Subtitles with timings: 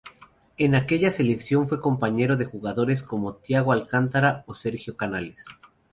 [0.57, 5.45] En aquella selección fue compañero de jugadores como Thiago Alcántara o Sergio Canales.